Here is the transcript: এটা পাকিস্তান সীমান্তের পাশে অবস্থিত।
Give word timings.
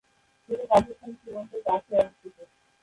এটা 0.49 0.65
পাকিস্তান 0.71 1.11
সীমান্তের 1.19 1.61
পাশে 1.67 1.93
অবস্থিত। 1.97 2.37